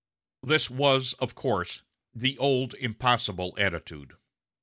This 0.41 0.67
was, 0.67 1.13
of 1.19 1.35
course, 1.35 1.83
the 2.11 2.35
old 2.39 2.73
impossible 2.73 3.53
attitude. 3.59 4.13